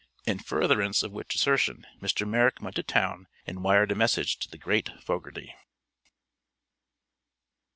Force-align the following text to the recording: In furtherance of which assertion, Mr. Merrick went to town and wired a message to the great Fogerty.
In 0.25 0.39
furtherance 0.39 1.03
of 1.03 1.11
which 1.11 1.35
assertion, 1.35 1.85
Mr. 2.01 2.27
Merrick 2.27 2.59
went 2.59 2.75
to 2.77 2.81
town 2.81 3.27
and 3.45 3.63
wired 3.63 3.91
a 3.91 3.95
message 3.95 4.39
to 4.39 4.49
the 4.49 4.57
great 4.57 4.89
Fogerty. 5.03 5.53